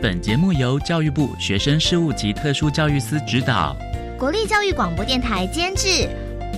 [0.00, 3.76] 本节目由教育部学生事务及特殊教育司指导，
[4.16, 6.08] 国立教育广播电台监制。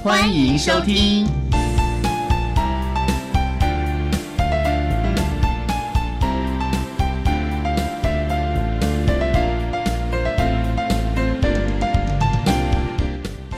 [0.03, 1.27] 欢迎收听。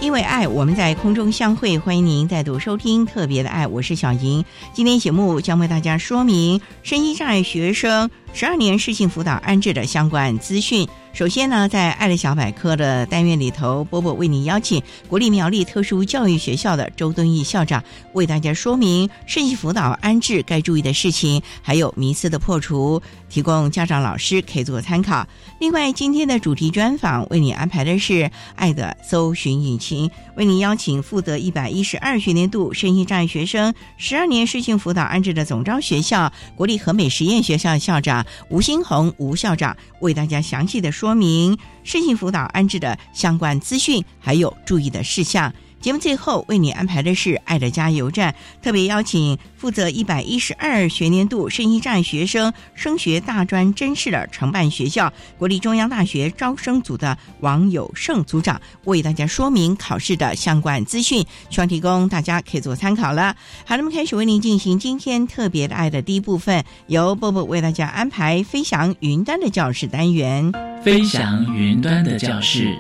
[0.00, 1.78] 因为爱，我们在空中相会。
[1.78, 4.44] 欢迎您再度收听《特别的爱》，我是小莹。
[4.74, 10.88] 今天节目将为大家说明身心障碍学生十二年适性辅导安置的相关资讯。
[11.12, 25.27] 首先呢，在爱的小百科的单元里头，波波为您邀请国立苗栗特殊教育学校的周敦义校长为大家说明身心辅导安置该注意的事情，还有迷思的破除，提供家长老师可以做参考。
[25.60, 41.02] 另外，今天的主题专访为你安排的是爱的搜寻引擎，为您邀请负责一百一十二学年度身心障碍学生十二年适性辅导安置的总招学校国立和美实验学校校长吴新红吴校长为大家详细的说。
[41.03, 45.53] 说明身心辅导安置的相关资讯，还有注意的事项。
[45.83, 63.34] 节目最后为你安排的是“爱的加油站”，特别邀请负责一百一十二学年度身心障碍学生升学大专真试的承办学校国立中央大学招生组的王友胜组长，为大家说明考试的相关资讯，希望提供大家可以做参考了。
[63.67, 70.52] 好，那么开始为您进行今天特别的爱的第一部分，由波波为大家安排飞翔云端的教室单元。
[70.84, 72.78] 飞翔云端的教室，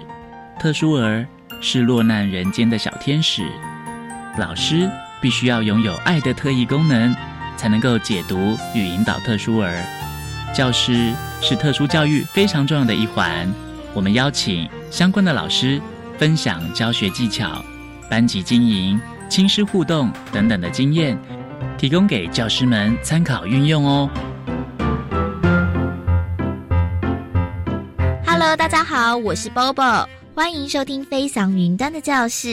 [0.60, 1.26] 特殊儿。
[1.64, 3.48] 是落难人间的小天使，
[4.36, 4.90] 老师
[5.20, 7.14] 必须要拥有爱的特异功能，
[7.56, 9.80] 才能够解读与引导特殊儿。
[10.52, 13.48] 教师是特殊教育非常重要的一环，
[13.94, 15.80] 我们邀请相关的老师
[16.18, 17.64] 分享教学技巧、
[18.10, 21.16] 班级经营、亲师互动等等的经验，
[21.78, 24.10] 提供给教师们参考运用哦。
[28.26, 30.21] Hello，大家好，我是 Bobo。
[30.34, 32.48] 欢迎收听《飞翔云端的教室》。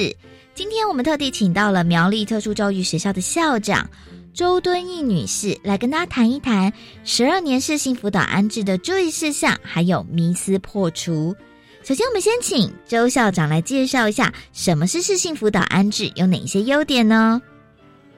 [0.53, 3.90] 今天我们特地请到了苗栗特殊教育学校的校长
[4.34, 6.73] 周敦义女士，来跟大家谈一谈
[7.06, 11.34] 十二年适性辅导安置的注意事项，还有迷思破除。
[11.81, 17.41] 首先，我们先请周校长来介绍一下什么是适性辅导安置，有哪些优点呢？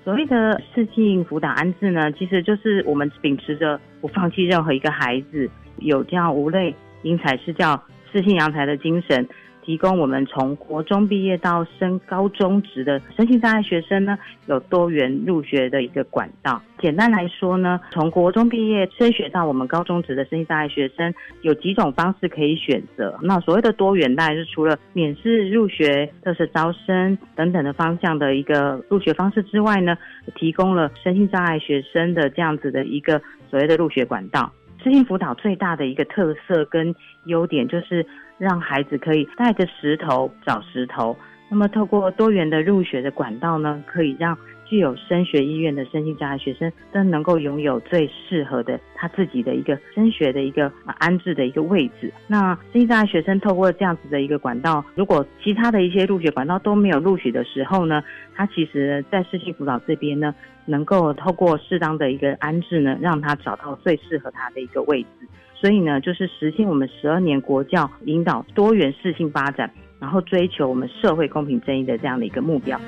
[0.03, 7.79] 所谓的适性辅导安置呢，其实就是我们秉持着不放弃任何一个孩子，有教无类因材施教、
[8.11, 9.29] 适性扬才的精神。
[9.63, 14.17] 提供我们从国中毕业到升高中职的身心障碍学生呢，
[14.47, 16.61] 有多元入学的一个管道。
[16.79, 23.17] 简单来说呢，从国中毕业升学到我们高中职的身心障碍学生，有几种方式可以选择。
[23.21, 29.95] 那所谓的多元，当然是除了免试入学、特色招生等等的方向的一个入学方式之外呢，
[30.35, 34.51] 提供了身心障碍学生的这样子的一个所谓的入学管道。
[34.83, 36.95] 身心辅导最大的一个特色跟
[37.25, 38.03] 优点就是。
[38.41, 41.16] 让孩子可以带着石头找石头，
[41.47, 44.35] 那么透过多元的入学的管道呢，可以让
[44.66, 52.12] 具有升学意愿的身心障碍学生都能够拥有最适合的他自己的一个升学的一个安置的一个位置。
[52.25, 60.33] 那身心障碍学生透过这样子的一个管道，如果其他的一些入学管道都没有录取的时候呢，他其实在视性辅导这边呢，
[60.65, 65.27] 能够透过适当的一个安置呢，让他找到最适合他的一个位置。
[65.62, 72.81] 所以呢，就是实现我们十二年国教引导多元适性发展，然后追求我们社会公平正义的这样的一个目标。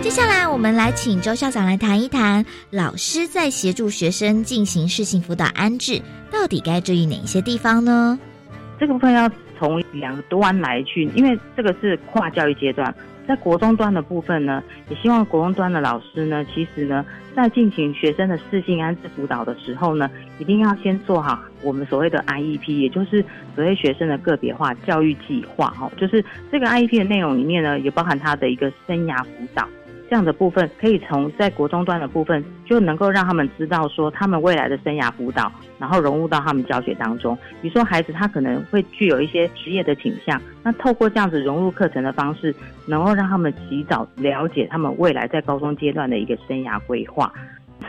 [0.00, 6.00] 接下来，我们来请周校长来谈一谈，老师在协助学生进行适性辅导安置，
[6.30, 8.18] 到底该注意哪一些地方呢？
[8.80, 12.94] 这个部分要从两端来去，因为这个是跨教育阶段。
[13.28, 17.04] 在国中端的部分呢，也希望国中端的老师呢，其实呢，
[17.36, 23.22] 在进行学生的适性安置辅导的时候呢，一定要先做好我们所谓的 IEP，也就是
[23.54, 29.68] 所谓学生的个别化教育计划哈，就是这个 IEP 的内容里面呢，也包含他的一个生涯辅导。
[30.08, 37.36] 这样的部分可以从在国中端的部分就能够让他们知道说他们未来的生涯辅导，然后融入到他们教学当中。
[37.60, 42.54] 比如说孩子他可能会具有一些职业的倾向，那透过这样子融入课程的方式，
[42.86, 47.30] 能够让他们及早了解他们未来在高中阶段的一个生涯规划。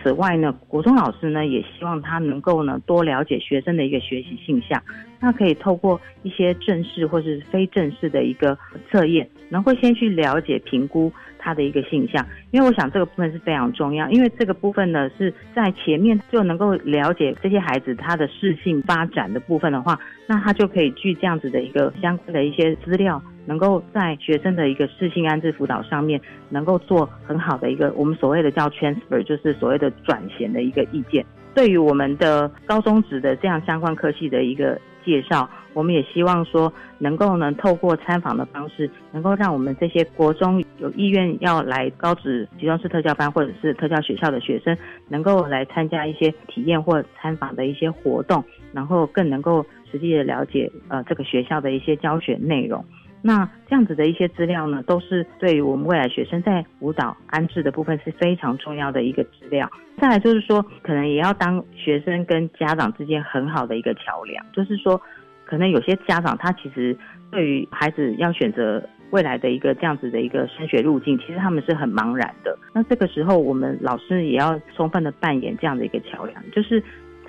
[0.03, 4.81] 此外呢，国中老师呢也希望他能够呢多了解学生的一个学习性向，
[5.19, 8.57] 那可以透过一些正式或是非正式的一个
[8.91, 11.11] 测验，能够先去了解评估。
[11.41, 26.19] 他的一个性向，因为我想这个部分是非常重要，因为这个部分呢是在前面就能够了解这些孩子他的适性发展的部分的话，那他就可以据这样子的一个相关的一些资料，能够在学生的一个适性安置辅导上面，
[26.49, 31.25] 能够做很好的一个我们所谓的叫 transfer，就是所谓的转衔的一个意见，
[31.55, 34.77] 对于我们的高中职的这样相关科系的一个。
[35.09, 44.77] 介绍，我们也希望说，能够呢透过参访的方式，能够让我们这些国中有意愿要来高职集中式特教班或者是特教学校的学生，
[45.07, 52.85] 能够来参加一些体验或参访的一些活动，然后更能够实际的了解呃这个学校的一些教学内容。
[53.21, 59.69] 那这样子的一些资料呢，都是对于我们未来学生在辅导安置的部分是非常重要的一个资料。
[59.99, 64.45] 再来就是说，可能也要当学生跟家长之间很好的一个桥梁。
[64.53, 64.99] 就是说，
[65.45, 66.97] 可能有些家长他其实
[67.29, 68.81] 对于孩子要选择
[69.11, 72.57] 未来的一个这样子的一个升学路径，其实他们是很茫然的。
[72.73, 76.81] 那这个时候，我们老师也要充分的扮演这样的一个桥梁，就是。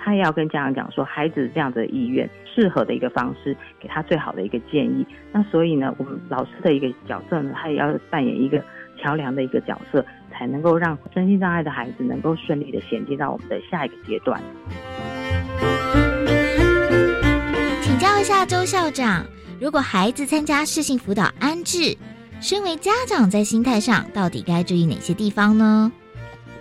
[0.03, 5.05] 他也要跟家长讲说，孩子这样的意愿，适合的一个方式，给他最好的一个建议。
[5.31, 8.63] 那所以呢，我们老师的一个角色呢，他也要扮演一个
[8.99, 14.41] 桥梁的一个角色，才能够让身心障碍的孩子能够顺利的衔接到我们的下一个阶段。
[17.83, 19.23] 请教一下周校长，
[19.59, 21.95] 如果孩子参加适性辅导安置，
[22.39, 25.91] 身为家长在心态上到底该注意哪些地方呢？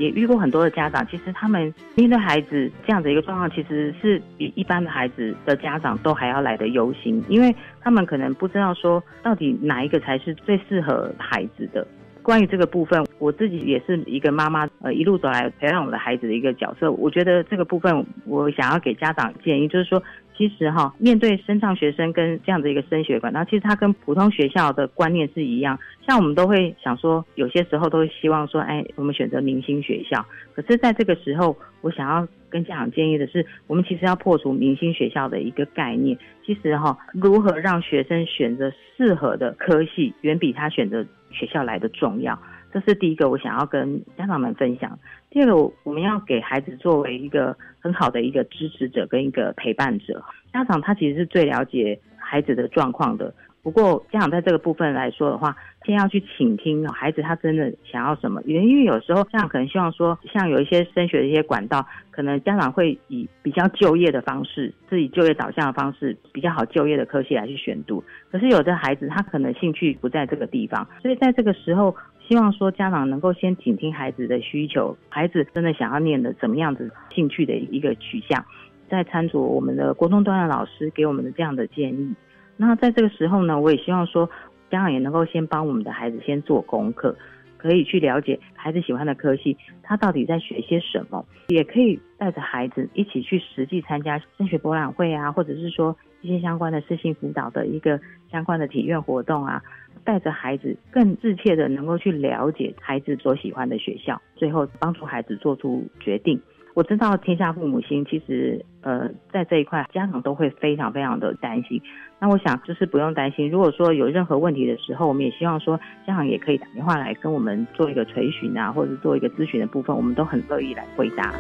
[0.01, 11.87] 也遇过很多的家长，其实他们面对孩子这样的一个状况，其实是比一般的孩子的家长都还要来的忧心，因为他们可能不知道说到底哪一个才是最适合孩子的。
[12.23, 16.91] 关于这个部分，我自己也是一个妈妈，呃，一路走来培养我的孩子的一个角色。
[16.93, 20.03] 我觉得这个部分，我想要给家长建议，就是说。
[20.41, 25.79] 其实哈，面对升上学生跟这样的一个升学管道，其实它跟普通学校的观念是一样。
[26.09, 30.25] 像我们都会想说，有些时候都会希望说，哎，我们选择明星学校。
[30.55, 36.17] 可是，在这个时候，我想要跟家长建议的是，我们其实要破除明星学校的一个概念。
[36.43, 42.41] 其实哈，如何让学生选择适合的科系，远比他选择学校来的重要。
[42.73, 44.99] 这是第一个，我想要跟家长们分享。
[45.29, 50.23] 第二个，我们要给孩子作为一个很好的一个支持者跟一个陪伴者。
[50.53, 53.33] 家长他其实是最了解孩子的状况的。
[53.63, 58.41] 不过家长在这个部分来说的话，先要去倾听孩子他真的想要什么。
[58.47, 68.03] 因为有时候家长可能希望说，像有一些升学的一些管道，可能家长会以比较就业的方式，自己就业导向的方式，比较好就业的科系来去选读。
[68.31, 71.95] 可是有的孩子他可能兴趣不在这个地方，所以在这个时候。
[72.31, 78.45] 希望说家长能够先倾听孩子的需求，孩子真的想要念的怎么样子兴趣的一个取向，
[78.89, 82.15] 在参酌我们的国中端的老师给我们的这样的建议。
[82.57, 84.31] 那在这个时候呢，我也希望说
[84.71, 87.17] 家长也能够先帮我们的孩子先做功课，
[87.57, 97.99] 可以去了解孩子喜欢的科系，他到底在学些什么，也可以带着孩子一起去实际参加升学博览会啊，或者是说一些相关的私信辅导的一个
[98.31, 99.61] 相关的体验活动啊。
[100.05, 106.41] 带着孩子更自切的能够去了解孩子所喜欢的学校，最后帮助孩子做出决定。
[106.73, 111.83] 我知道天下父母心，其实呃在这一块家长都会非常非常的担心。
[112.21, 115.77] 那我想就是不用担心，如果说有任何问题的时候，我们也希望说
[116.07, 121.35] 家长也可以打电话来跟我们做一个垂询啊，或者做一个咨询的部分，我们都很乐意来回答。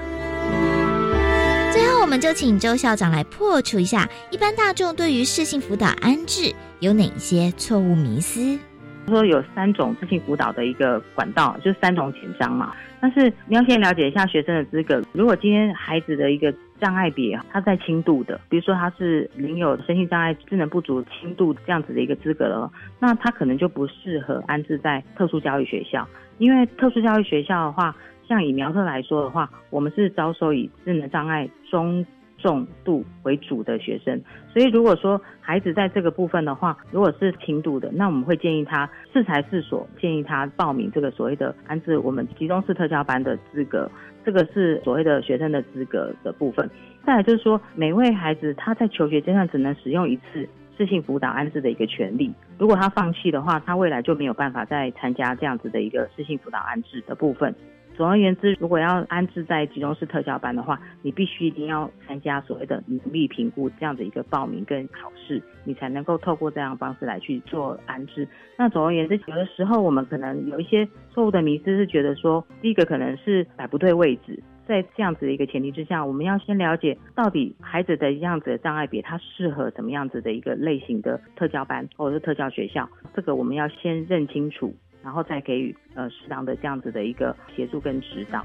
[2.10, 8.58] 我们就请周校长来破除一下一般大众对于适性辅导安置有哪些错误迷思。
[9.06, 12.74] 说有三种自性辅导的一个管道，就是三种简章嘛。
[13.00, 15.00] 但是你要先了解一下学生的资格。
[15.12, 26.04] 如果今天孩子的一个障碍别，他在轻度的，比如说他是领有身心障碍、智能不足轻度这样子的一个资格了，那他可能就不适合安置在特殊教育学校，
[26.38, 27.94] 因为特殊教育学校的话。
[28.30, 32.06] 像以苗特来说的话，我们是招收以智能障碍中
[32.38, 34.22] 重度为主的学生。
[34.52, 43.90] 所以如果说孩子在这个部分的话，如果是轻度的，那我们会建议他适才适所，建议他报名这个所谓的安置我们集中式特教班的资格，
[44.24, 46.70] 这个是所谓的学生的资格的部分。
[47.04, 57.52] 再来就是说，每位孩子他在求学阶段只能使用一次适性辅导安置的一个权利，如果他放弃的话，他未来就没有办法再参加这样子的一个适性辅导安置的部分。
[57.96, 68.26] 总而言之，如果要安置在集中式特教班的话，你必须一定要参加所谓的努力评估这样的一个报名跟考试，你才能够透过这样方式来去做安置。
[68.56, 74.42] 那总而言之，有的时候我们可能有一些错误的迷思，是觉得说，第一个可能是摆不对位置。
[74.66, 88.44] 在这样子的一个前提之下，我们要先了解到底孩子的样子的障碍别，他适合什么样子的一个类型的特教班或者是特教学校，这个我们要先认清楚，然后再给予呃适当的这样子的一个协助跟指导。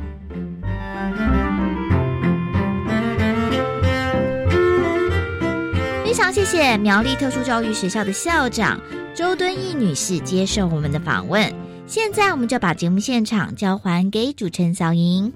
[6.04, 8.80] 非常谢谢苗栗特殊教育学校的校长
[9.14, 11.66] 周敦义女士接受我们的访问。
[11.88, 15.32] 现在我们就把节目现场交还给主持人小莹。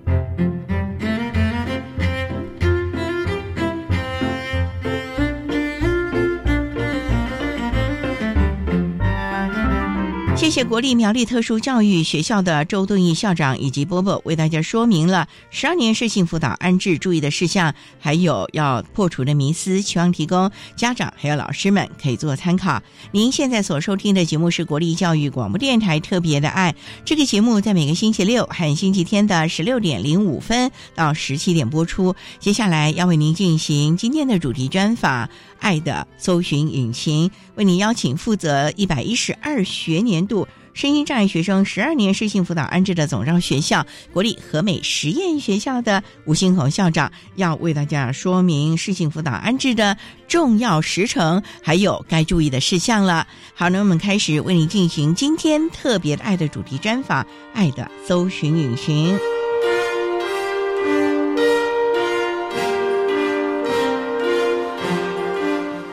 [10.49, 22.81] 谢谢国立苗栗特殊教育学校的周敦义校长以及波波为大家说明了十二年适性辅导安置注意的事项，还有要破除的迷思，希望提供家长还有老师们可以做参考。
[23.11, 26.73] 您现在所收听的节目是国立教育广播电台特别的爱，
[27.05, 32.15] 这个节目在每个星期六和星期天的十六点零五分到十七点播出。
[32.39, 35.27] 接下来要为您进行今天的主题专访
[35.59, 40.47] 《爱的搜寻引擎》，为您邀请负责一百一十二学年度。
[40.71, 49.97] 声音障碍学生十二年适性辅导安置的总招学校国立和美实验学校的吴新红校长，要为大家说明适性辅导安置的
[50.27, 53.27] 重要时程，还有该注意的事项了。
[53.53, 57.23] 好，那我们开始为您进行今天特别的爱的主题专访，
[57.53, 59.13] 《爱的搜寻引擎》，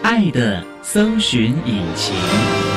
[0.07, 2.76] 爱的搜寻引擎。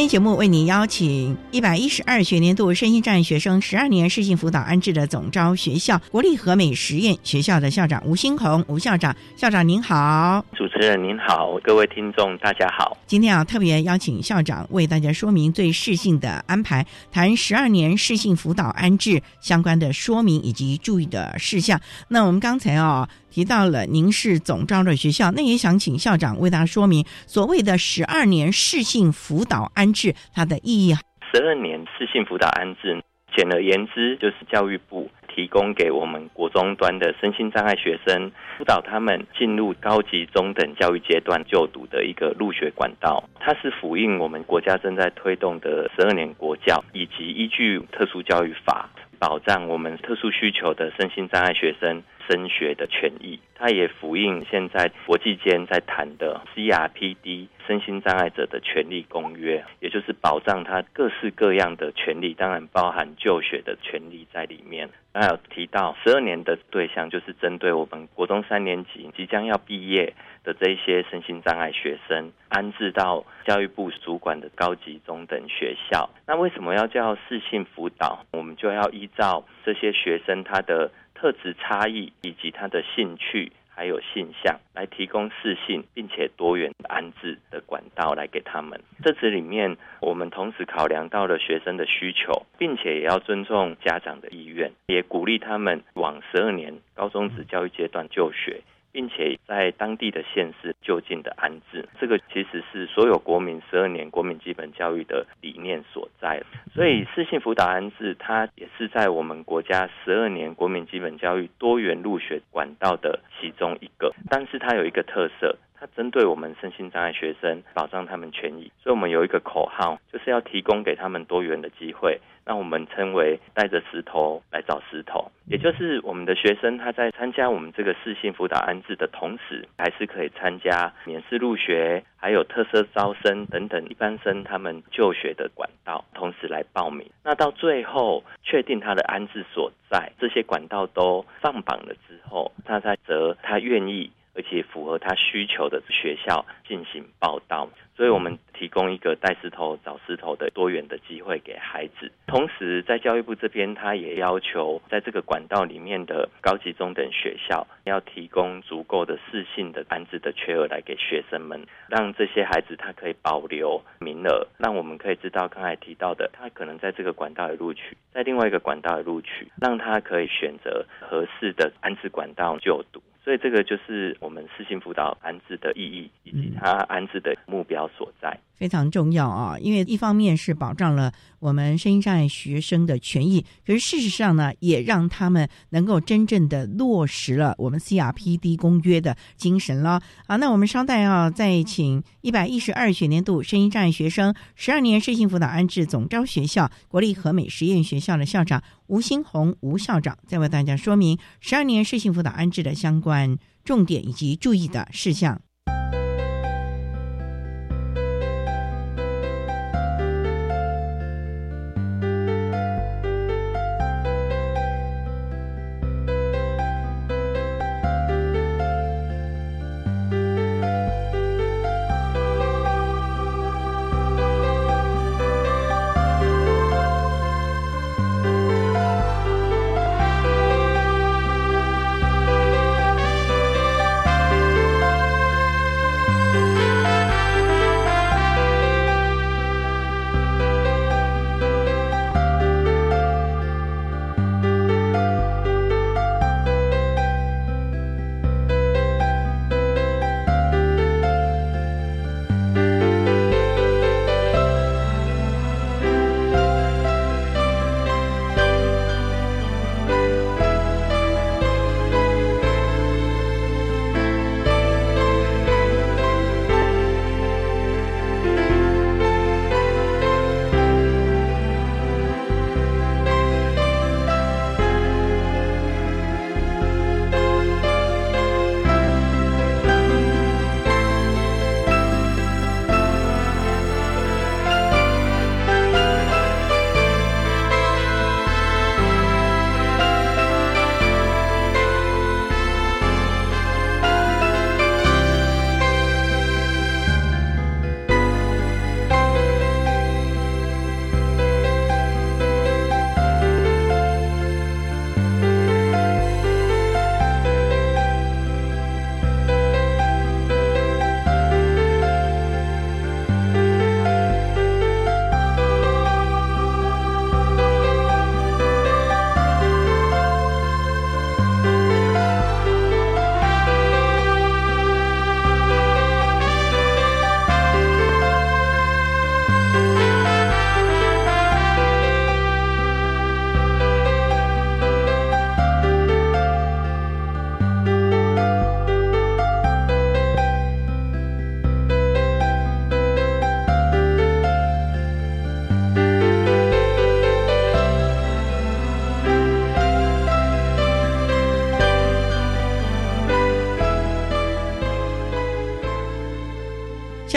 [0.00, 12.96] 天节目为您邀请一百一十二学年度身心障碍学生十二年适性辅导安置的总招学校国立和美实验学校的校长吴新红吴校长，校长您好，主持人您好，各位听众大家好。
[13.06, 21.78] 今天啊，特别邀请校长为大家说明对适性的安排，谈十二年适性辅导安置相关的说明以及注意的事项。
[22.08, 23.06] 那我们刚才啊。
[23.32, 30.94] 提到了您是总招的学校，那也想请校长为大家说明所谓的十二年适性辅导安置它的意义。
[31.32, 33.00] 十二年适性辅导安置，
[33.36, 43.22] 简而言之就是教育部提供给我们国中端的身心障碍学生，辅导他们进入高级中等教育阶段就读的一个入学管道。
[43.38, 52.02] 它是辅应我们国家正在推动的十二年国教，以及依据特殊教育法保障我们特殊需求的身心障碍学生。
[52.30, 64.88] 升学的权益，它也符应现在国际间在谈的 CRPD 身心障碍者的权利公约，也就是保障他各式各样的权利，当然包含就学的权利在里面。
[65.12, 76.08] 还有提到十二年的对象，就是针对我们国中三年级即将要毕业的这些身心障碍学生，安置到教育部主管的高级中等学校。
[76.28, 78.24] 那为什么要叫适性辅导？
[78.30, 80.88] 我们就要依照这些学生他的。
[81.20, 88.80] 特质差异以及他的兴趣还有性向，来提供适性并且多元安置的管道来给他们。
[89.04, 98.62] 这次里面，我们同时考量到了学生的需求，并且也要尊重家长的意愿，也鼓励他们往十二年高中职教育阶段就学。
[98.92, 106.42] 并且在当地的县市就近的安置，这个其实是所有国民十二年国民基本教育的理念所在。
[106.74, 114.12] 所以，私信辅导安置，它也是在我们国家十二年国民基本教育多元入学管道的其中一个。
[114.28, 118.70] 但是，它有一个特色，它针对我们身心障碍学生，保障他们权益。
[118.82, 122.20] 所以我们有一个口号，就是要提供给他们多元的机会。
[122.44, 137.08] 那我们称为带着石头来找石头，也就是我们的学生他在参加我们这个视性辅导安置的同时，还是可以参加免试入学，还有特色招生等等一般生他们就学的管道，同时来报名。
[137.22, 144.10] 那到最后确定他的安置所在，这些管道都上榜了之后，他才择他愿意
[144.40, 147.68] 而且符合他需求的学校进行报道。
[148.00, 152.10] 所以我们提供一个带石头找石头的多元的机会给孩子。
[152.26, 173.02] 同时，在教育部这边，他也要求在这个管道里面的高级中等学校要提供足够的适性的安置的缺额来给学生们，让这些孩子他可以保留名额，让我们可以知道刚才提到的，他可能在这个管道也录取，在另外一个管道也录取，让他可以选择合适的安置管道就读。
[173.22, 178.40] 所以这个就是我们私信辅导安置的意义，以及它安置的目标所在。
[178.54, 179.56] 非常重要啊！
[179.58, 190.36] 因为一方面是保障了我们声音障碍学生的权益，可是事实上呢，也让他们能够真正的落实了我们 CRPD 公约的精神了啊！
[190.36, 205.40] 那我们稍待啊，再请一百一十二学年度声音障碍学生十二年视性辅导安置总招学校国立和美实验学校的校长吴新红吴校长，再为大家说明十二年视性辅导安置的相关重点以及注意的事项。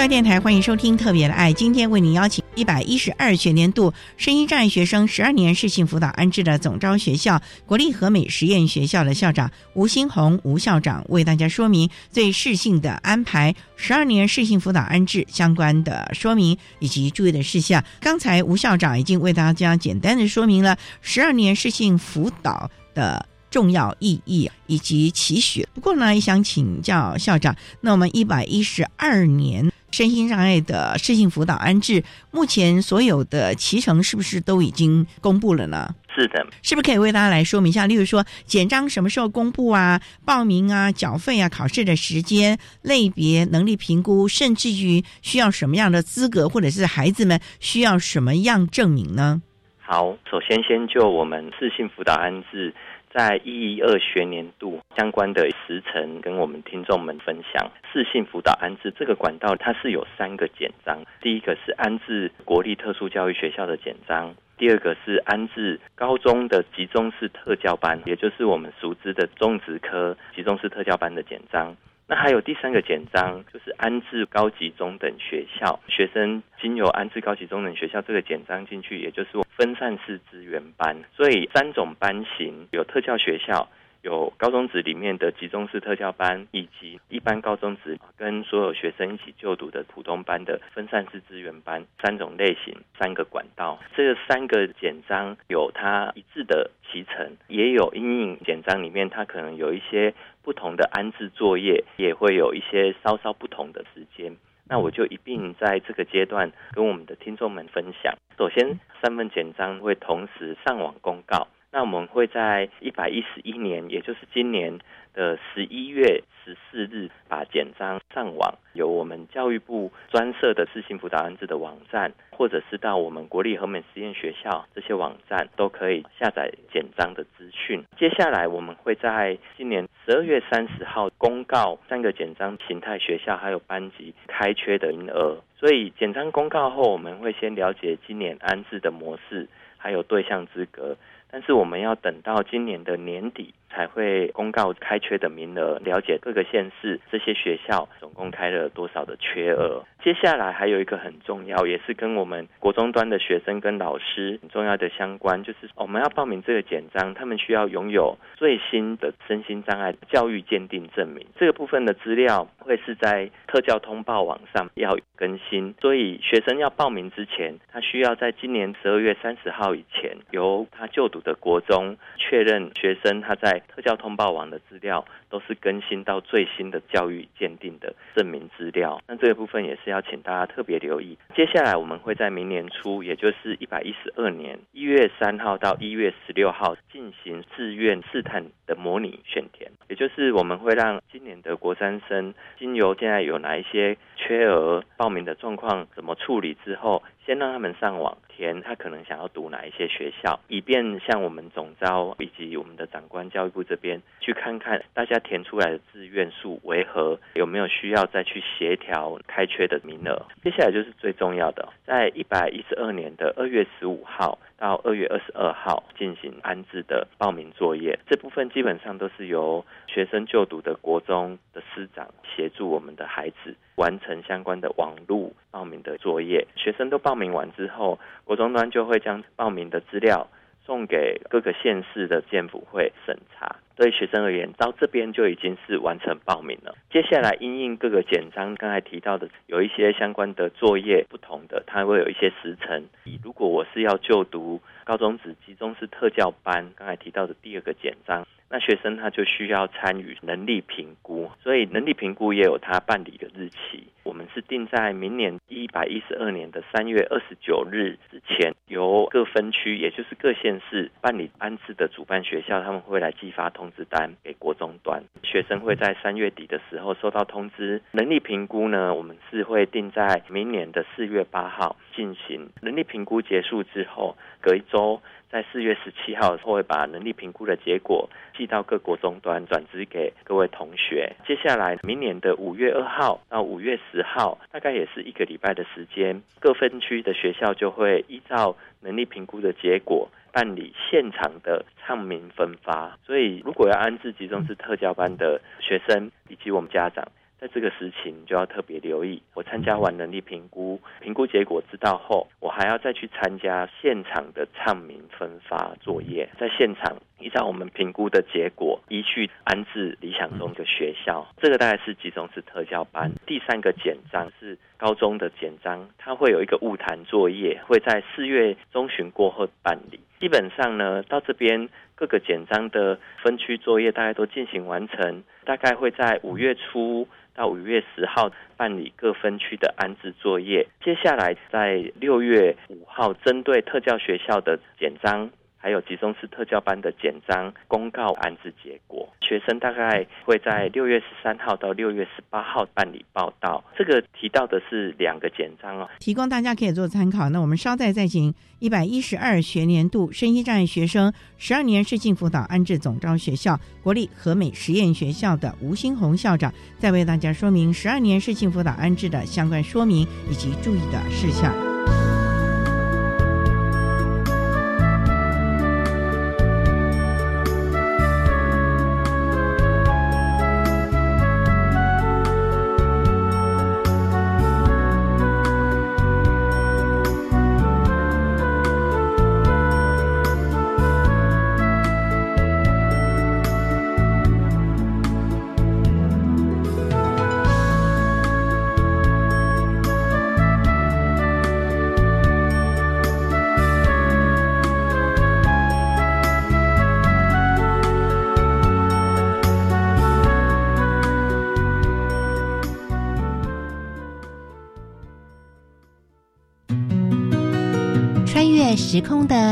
[0.07, 17.81] 电台欢迎收听《特别的爱》，今天为您邀请一百一十二学年度声音障碍学生十二年适性辅导安置的总招学校国立和美实验学校的校长吴新红吴校长，为大家说明对适性的安排、十二年适性辅导安置相关的说明以及注意的事项。
[18.01, 25.65] 刚才吴校长已经为大家简单的说明了十二年适性辅导的重要意义以及期许。
[25.73, 29.71] 不过呢，也想请教校长，那我们一百一十二年。
[29.93, 35.93] 身心障碍的适性辅导安置，目前所有的脐程是不是都已经公布了呢？
[36.15, 37.85] 是的，是不是可以为大家来说明一下？
[37.85, 40.01] 例如说，简章什么时候公布啊？
[40.25, 49.43] 报名啊、缴费啊、考试的时间、类别、能力评估，甚至于需要什么样的资格，或者是孩子们需要什么样证明呢？
[49.79, 52.73] 好，首先先就我们适性辅导安置。
[53.13, 57.69] 在一一二学年度相关的时程，跟我们听众们分享。
[57.91, 60.97] 视性辅导安置这个管道，它是有三个简章。
[61.21, 71.77] 第一个是安置国立特殊教育学校的简章，第二个是安置高中的集中式特教班，也就是我们熟知的中职科集中式特教班的简章。
[72.13, 80.95] 那还有第三个简章，就是安置高级中等学校学生经由安置高级中等学校这个简章进去，也就是分散式资源班。
[81.15, 83.67] 所以三种班型有特教学校、
[84.03, 93.79] 有高中职里面的集中式特教班，以及一般高中职跟所有学生一起就读的普通班的分散式资源班，三种类型，三个管道。
[93.97, 104.35] 这三个简章有它一致的集成，也有阴影简章里面它可能有一些不同的安置作业，也会有一些稍稍不同的时间。
[104.67, 108.13] 那我就一并在这个阶段跟我们的听众们分享。
[108.37, 111.47] 首先，三份简章会同时上网公告。
[111.73, 114.77] 那我们会在一百一十一年，也就是今年
[115.15, 127.83] 的十一月十四日，把简章上网，由我们教育部专设的自行辅导安置的网站，或者是到我们国立和美实验学校这些网站，都可以下载简章的资讯。
[127.97, 135.41] 接下来，我们会在今年十二月三十号公告三个简章形态学校还有班级开缺的名额。
[135.57, 140.95] 所以，简章公告后，我们会先了解今年安置的模式，还有对象资格。
[141.33, 149.83] 但是我们要等到今年的年底才会公告开缺的名额，了解各个县市这些学校总共开了多少的缺额。
[150.03, 161.25] 接下来还有一个很重要，也是跟我们国中端的学生跟老师很重要的相关，就是我们要报名这个简章，他们需要拥有最新的身心障碍教育鉴定证明。
[161.39, 171.23] 这个部分的资料会是在特教通报网上要更新，所以学生要报名之前，他需要在今年十二月三十号以前由他就读。
[171.23, 181.17] 的国中确认学生他在特教通报网的资料都是更新到最新的教育鉴定的证明资料，那这个部分也是要请大家特别留意。
[181.35, 197.01] 接下来我们会在明年初，也就是一百一十二年一月三号到一月十六号进行自愿试探的模拟选填，也就是我们会让今年的国三生经由现在有哪一些缺额报名的状况怎么处理之后。
[197.25, 210.25] 先让他们上网填，他可能想要读哪一些学校，以便向我们总招以及我们的长官教育部这边去看看大家填出来的志愿数为何，有没有需要再去协调开缺的名额。
[210.43, 223.55] 接下来就是最重要的，在一百一十二年的二月十五号到二月二十二号进行安置的报名作业，这部分基本上都是由学生就读的国中的师长协助我们的孩子。
[223.75, 230.27] 完成相关的网络报名的作业，学生都报名完之后，国中端就会将报名的资料
[230.65, 233.55] 送给各个县市的建府会审查。
[233.75, 236.75] 对学生而言，到这边就已经是完成报名了。
[236.91, 242.85] 接下来因应各个简章，刚才提到的有一些相关的作业不同的，它会有一些时程。
[243.23, 248.25] 如果我是要就读高中职集中式特教班，刚才提到的第二个简章。
[248.49, 253.87] 那学生他就需要参与能力评估，所以能力评估也有他办理的日期。
[254.03, 267.81] 我们是定在明年一百一十二年的三月二十九日之前，由各分区，也就是各县市办理安置的主办学校，他们会来寄发通知单给国中端学生，会在三月底的时候收到通知。
[267.93, 272.47] 能力评估呢，我们是会定在明年的四月八号进行。
[272.61, 274.99] 能力评估结束之后，隔一周。
[275.29, 278.07] 在四月十七号会把能力评估的结果
[278.37, 281.11] 寄到各国终端，转支给各位同学。
[281.25, 292.95] 接下来，明年的五月二号到五月十号，大概也是一个礼拜的时间，各分区的学校就会依照能力评估的结果办理现场的唱名分发。
[293.03, 297.03] 所以，如果要安置集中式特教班的学生以及我们家长。
[297.43, 299.21] 在这个时期，你就要特别留意。
[299.33, 306.29] 我参加完能力评估，评估结果知道后，我还要再去参加现场的唱名分发作业。
[306.39, 311.27] 在现场，依照我们评估的结果，依去安置理想中的学校。
[311.35, 313.11] 这个大概是集中式特教班。
[313.25, 319.99] 第三个简章是高中的简章，它会有一个物谈作业，会在四月中旬过后办理。
[320.21, 327.05] 基本上呢，到这边各个简章的分区作业大概都进行完成，大概会在五月初。
[327.35, 335.29] 到五月十号办理各分区的安置作业，接下来在六月五号针对特教学校的简章。
[335.63, 343.63] 还有集中式特教班的简章公告安置结果，学生大概会在六月十三号到六月十八号办理报到。
[343.77, 347.29] 这个提到的是两个简章哦，提供大家可以做参考。
[347.29, 361.72] 那我们稍待再请一百一十二学年度身心障碍学生十二年市性辅导安置总招学校国立和美实验学校的吴新红校长，再为大家说明十二年市性辅导安置的相关说明以及注意的事项。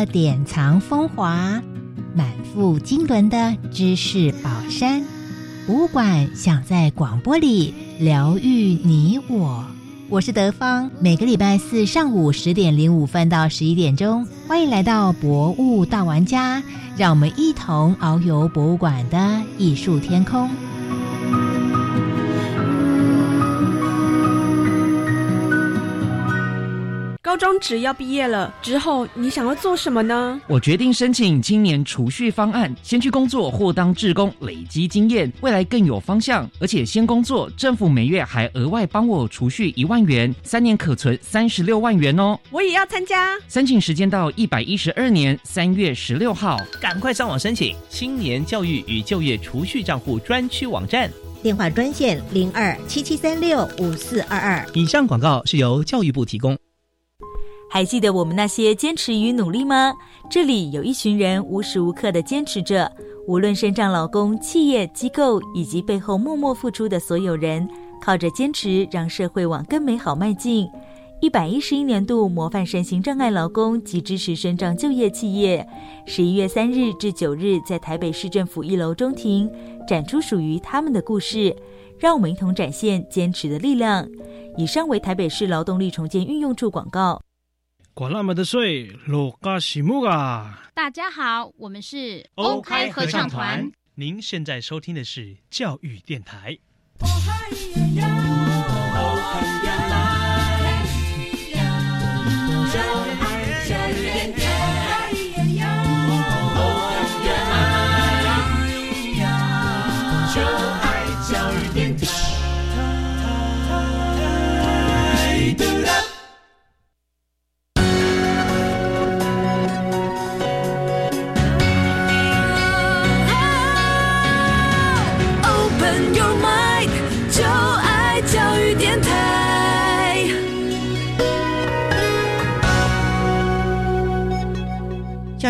[0.05, 1.61] 典藏风华，
[2.15, 5.03] 满腹经纶的知识宝山。
[5.67, 9.65] 博物馆想在广播里疗愈你我。
[10.09, 16.61] 我是德芳，每个礼拜四上午十点零五分到十一点钟，欢迎来到博物大玩家，
[16.97, 20.49] 让我们一同遨游博物馆的艺术天空。
[27.41, 30.39] 中职要毕业了之后，你想要做什么呢？
[30.45, 36.47] 我决定申请青年储蓄方案，先去工作或当志工，累积经验，未来更有方向。
[36.60, 42.38] 而且先工作，政府每月还额外帮我储蓄一万元，三年可存三十六万元哦。
[42.51, 43.36] 我也要参加。
[43.47, 54.63] 申请时间到一百一十二年三月十六号，赶快上网申请青年教育与就业储蓄账户专区网站，电话专线零二七七三六五四二二。
[54.75, 56.56] 以上广告是由教育部提供。
[57.73, 59.93] 还记得我们那些坚持与努力吗？
[60.29, 62.91] 这里有一群人无时无刻的坚持着，
[63.29, 67.65] 无论身障劳工、企业机构以及背后默默付出的所有人，
[68.01, 70.67] 靠着坚持让社会往更美好迈进。
[71.21, 75.65] 一百一十一年度模范身心障碍劳工及支持身障就业企业，
[76.05, 79.49] 十一月三日至九日在台北市政府一楼中庭
[79.88, 81.55] 展出属于他们的故事，
[81.97, 84.05] 让我们一同展现坚持的力量。
[84.57, 87.21] 以上为台北市劳动力重建运用处广告。
[87.93, 90.63] 管那么的水，落嘎西木啊！
[90.73, 93.69] 大家好，我们是欧开合唱团。
[93.95, 96.58] 您现在收听的是教育电台。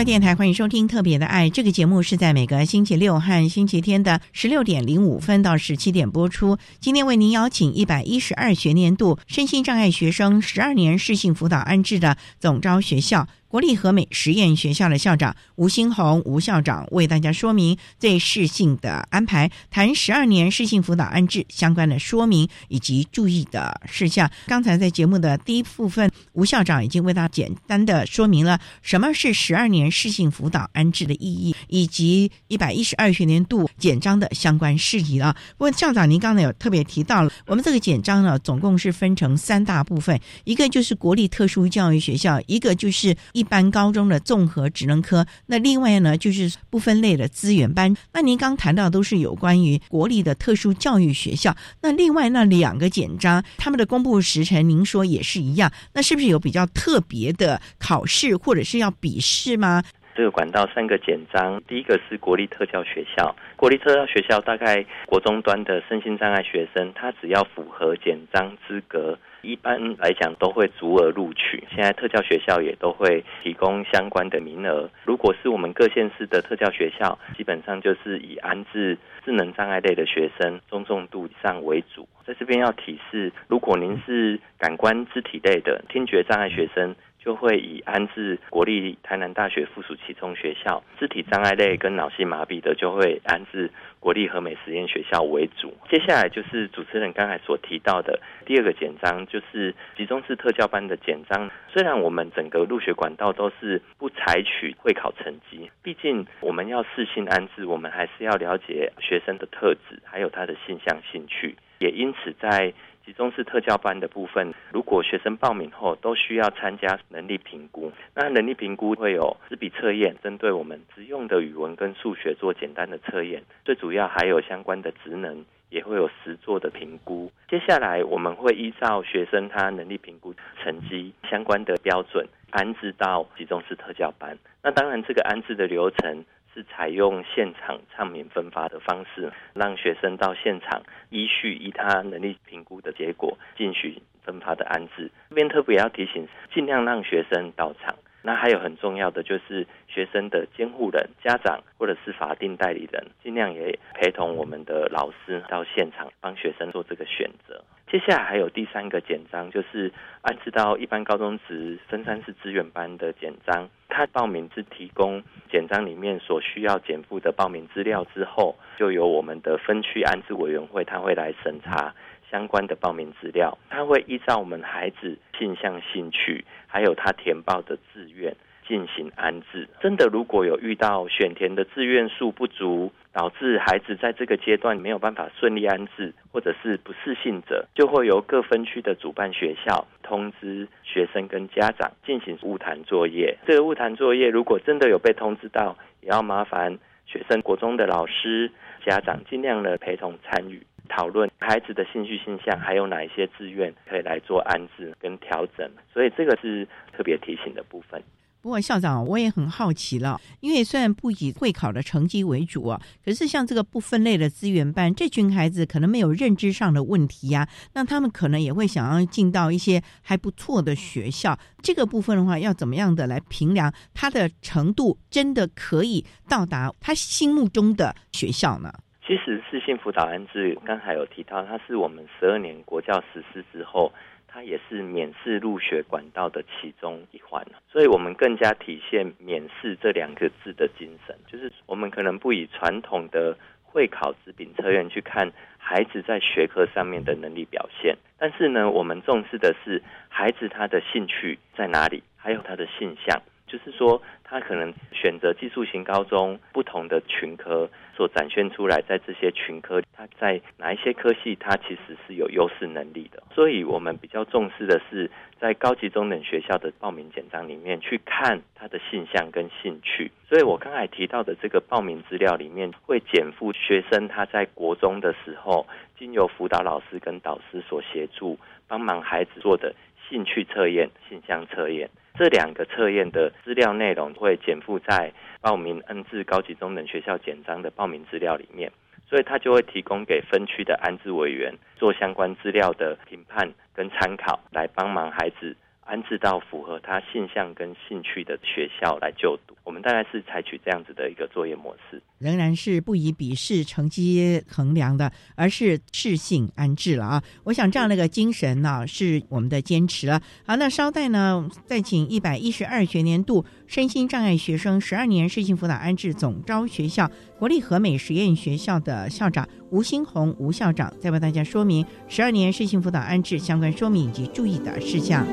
[0.04, 6.58] 电台欢迎收听《特别的爱》这个节目，是在每个星期六和星期天的十六点零五分到十七点播出。
[6.80, 13.28] 今天为您邀请一百一十二学年度身心障碍学生十二年适性辅导安置的总招学校。
[13.52, 24.32] 国立和美实验学校的校长吴新红吴校长为大家说明对适性的安排，谈十二年适性辅导安置相关的说明以及注意的事项。
[24.48, 35.36] 刚才在节目的第一部分，吴校长已经为大家简单的说明了什么是十二年适性辅导安置的意义，以及一百一十二学年度简章的相关事宜了。
[35.58, 47.92] 不过校长您刚才有特别提到了，我们这个简章呢，总共是分成三大部分，一个就是国立特殊教育学校，一个就是一般高中的综合职能科，那另外呢就是不分类的资源班。
[48.14, 59.84] 那您刚谈到都是有关于国立的特殊教育学校，那另外那两个简章，他们的公布时辰，您说也是一样，那是不是有比较特别的考试或者是要笔试吗？
[60.14, 69.18] 这个管道三个简章，第一个是国立特教学校，国立特教学校大概国中端的身心障碍学生，他只要符合简章资格。
[69.42, 74.88] 一般来讲都会足额录取，现在特教学校也都会提供相关的名额。
[75.04, 78.96] 如果是我们各县市的特教学校，基本上就是以安置
[79.26, 82.08] 智能障碍类的学生中重度以上为主。
[82.24, 86.94] 在这边要提示，如果您是感官肢体类的听觉障碍学生。
[87.24, 95.72] 就会以安置国立台南大学附属启聪学校，肢体障碍类跟脑性麻痹的就会安置国立和美实验学校为主。
[95.90, 101.50] 接下来就是主持人刚才所提到的第二个简章，就是集中式特教班的简章。
[101.72, 111.56] 虽然我们整个入学管道都是不采取会考成绩，毕竟我们要适性安置，我们还是要了解学生的特质，还有他的性向兴趣。
[111.78, 112.72] 也因此在
[113.06, 127.32] 集中式特教班的部分，如果学生报名后都需要参加能力评估，那能力评估会有纸笔测验，针对我们实用的语文跟数学做简单的测验，最主要还有相关的职能，也会有实作的评估。
[127.50, 134.38] 接下来我们会依照学生他能力评估成绩相关的标准，安置到集中式特教班。
[134.64, 136.24] 那当然，这个安置的流程。
[136.54, 145.10] 是采用现场畅免分发的方式，让学生到现场依序依他能力评估的结果进行分发的安置。
[145.30, 147.96] 这边特别要提醒，尽量让学生到场。
[148.22, 157.64] 那还有很重要的就是学生的监护人、家长或者是法定代理人，尽量也陪同我们的老师到现场帮学生做这个选择。
[157.92, 163.68] 接下来还有第三个简章，就是安置到一般高中职分三式资源班的简章。
[163.90, 171.94] 他报名是提供简章里面所需要减负的报名资料之后，就由我们的分区安置委员会，他会来审查
[172.32, 173.58] 相关的报名资料。
[173.70, 178.34] 他会依照我们孩子性向、兴趣，还有他填报的志愿。
[178.68, 193.38] 进行安置，真的如果有遇到选填的志愿数不足，导致孩子在这个阶段没有办法顺利安置，或者是不适性者，就会由各分区的主办学校通知学生跟家长进行物谈作业。
[193.46, 198.50] 这个物谈作业如果真的有被通知到，也要麻烦学生国中的老师、
[198.86, 205.70] 家长尽量的陪同参与讨论孩子的兴趣倾向，还有哪一些志愿可以来做安置跟调整。
[205.94, 208.02] 所以这个是特别提醒的部分。
[208.42, 221.38] 不过校长，我也很好奇了，因为虽然不以会考的成绩为主啊，可是像这个不分类的资源班，这群孩子可能没有认知上的问题呀，那他们可能也会想要进到一些还不错的学校。
[221.62, 228.74] 这个部分的话，要怎么样的来评量他的程度，真的可以到达他心目中的学校呢？
[229.12, 233.92] 其实，是幸福导安置刚才有提到，它是我们十二年国教实施之后。
[234.26, 253.22] 它也是免试入学管道的其中一环，所以我们更加体现“免试”这两个字的精神，就是我们可能不以传统的会考纸饼测验去看孩子在学科上面的能力表现，但是呢，我们重视的是孩子他的兴趣在哪里，还有他的性向。
[253.48, 263.22] 就是说，他可能选择技术型高中不同的群科所展现出来，在这些群科，他在哪一些科系，他其实是有优势能力的。
[263.36, 270.10] 所以我们比较重视的是，在高级中等学校的报名简章里面去看他的性向跟兴趣。
[270.30, 275.68] 所以我刚才提到的这个报名资料里面，会减负学生他在国中的时候，
[276.00, 279.76] 经由辅导老师跟导师所协助，帮忙孩子做的
[280.08, 281.90] 兴趣测验、性向测验。
[282.14, 288.72] 这两个测验的资料内容会减负在报名安置高级中等学校简章的报名资料里面，
[289.10, 295.56] 所以他就会提供给分区的安置委员做相关资料的评判跟参考，来帮忙孩子。
[295.92, 307.24] 安置到符合他性向跟兴趣的学校来就读，我们大概是采取这样子的一个作业模式，仍然是不以笔试成绩衡量的，而是适性安置了啊！
[307.44, 310.22] 我想这样的一个精神呢，是我们的坚持了。
[310.46, 325.28] 好，那稍待呢，再请一百一十二学年度身心障碍学生十二年适性辅导安置总招学校国立和美实验学校的校长吴新红吴校长，再为大家说明十二年适性辅导安置相关说明以及注意的事项。